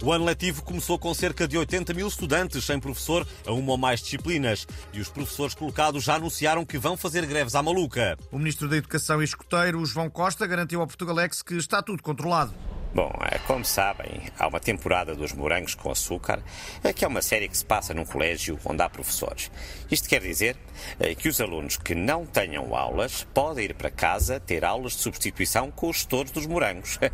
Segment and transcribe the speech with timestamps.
[0.00, 3.78] O ano letivo começou com cerca de 80 mil estudantes sem professor a uma ou
[3.78, 4.64] mais disciplinas.
[4.92, 8.16] E os professores colocados já anunciaram que vão fazer greves à maluca.
[8.30, 12.54] O Ministro da Educação e Escoteiro, João Costa, garantiu ao Portugalex que está tudo controlado.
[12.94, 16.42] Bom, é, como sabem, há uma temporada dos morangos com açúcar,
[16.82, 19.50] é, que é uma série que se passa num colégio onde há professores.
[19.90, 20.56] Isto quer dizer
[20.98, 25.02] é, que os alunos que não tenham aulas podem ir para casa ter aulas de
[25.02, 26.98] substituição com os gestores dos morangos.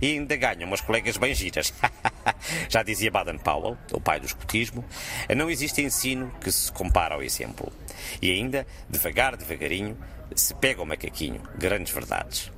[0.00, 1.72] E ainda ganham umas colegas bem giras.
[2.68, 4.84] Já dizia Baden-Powell, o pai do escotismo,
[5.36, 7.72] não existe ensino que se compara ao exemplo.
[8.20, 9.96] E ainda, devagar, devagarinho,
[10.34, 11.42] se pega o macaquinho.
[11.56, 12.50] Grandes verdades.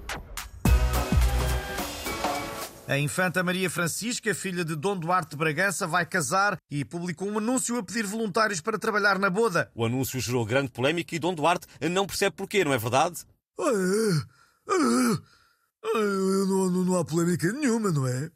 [2.93, 7.79] A infanta Maria Francisca, filha de Dom Duarte Bragança, vai casar e publicou um anúncio
[7.79, 9.71] a pedir voluntários para trabalhar na boda.
[9.75, 13.25] O anúncio gerou grande polémica e Dom Duarte não percebe porquê, não é verdade?
[13.59, 14.73] Ah, é?
[14.73, 15.19] Ah,
[15.87, 15.99] ah,
[16.47, 18.31] não, não, não há polémica nenhuma, não é?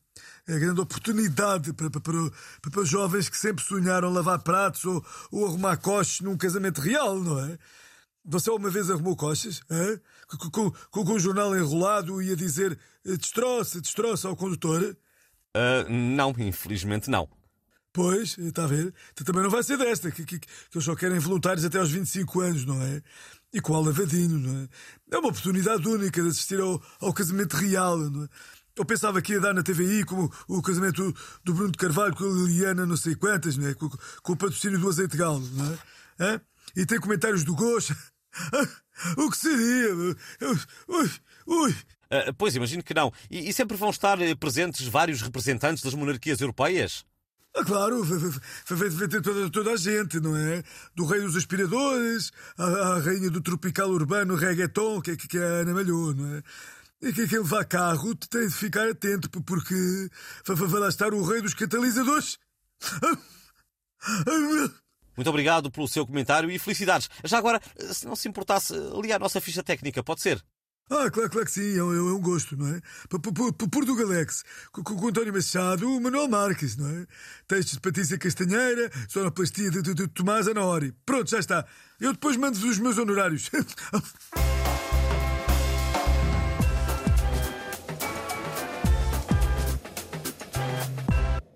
[0.49, 5.05] É a grande oportunidade para, para, para, para jovens que sempre sonharam lavar pratos ou,
[5.31, 7.59] ou arrumar coches num casamento real, não é?
[8.29, 9.61] Você uma vez arrumou coxas?
[10.29, 14.97] Com, com, com, com um jornal enrolado e a dizer destroça, destroça ao condutor?
[15.57, 17.29] Uh, não, infelizmente não.
[17.93, 18.93] Pois, está a ver?
[19.25, 22.41] Também não vai ser desta, que, que, que eles só querem voluntários até aos 25
[22.43, 23.01] anos, não é?
[23.55, 24.69] E com lavadinho, não é?
[25.13, 28.29] É uma oportunidade única de assistir ao, ao casamento real, não é?
[28.77, 31.11] Eu pensava que ia dar na TVI como o casamento
[31.43, 33.73] do Bruno de Carvalho com a Liliana não sei quantas, não é?
[33.73, 35.79] Com, com o patrocínio do azeite galo, não é?
[36.21, 36.41] Hã?
[36.77, 37.97] E tem comentários do Gosto.
[39.17, 39.95] O que seria?
[39.95, 41.11] Ui,
[41.47, 41.71] ui.
[41.71, 43.13] Uh, pois, imagino que não.
[43.31, 47.05] E, e, sempre vão estar eh, presentes vários representantes das monarquias europeias?
[47.55, 50.63] Ah, claro, vai ter toda, toda a gente, não é?
[50.95, 55.63] Do rei dos aspiradores, a, a rainha do tropical urbano reggaeton, que, que é a
[55.63, 56.43] Ana Malhou, não é?
[57.03, 60.09] E que quem vá carro tem de ficar atento, porque
[60.47, 62.39] vai lá estar o rei dos catalisadores.
[65.17, 67.09] Muito obrigado pelo seu comentário e felicidades.
[67.25, 67.61] Já agora,
[67.93, 70.43] se não se importasse, li a nossa ficha técnica, pode ser?
[70.89, 72.81] Ah, claro, claro que sim, é, é, é um gosto, não é?
[73.09, 77.07] Portugalex, com, com António Machado, Manuel Marques, não é?
[77.49, 80.95] Textos de Patrícia Castanheira, sonoplastia de, de, de Tomás Anaori.
[81.05, 81.67] Pronto, já está.
[82.01, 83.51] Eu depois mando-vos os meus honorários.